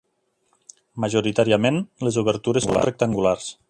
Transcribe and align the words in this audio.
Majoritàriament, 1.05 1.79
les 2.09 2.21
obertures 2.25 2.69
són 2.71 2.83
rectangulars. 2.89 3.53